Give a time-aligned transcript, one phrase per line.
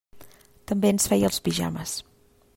[0.71, 1.95] També ens feia els pijames.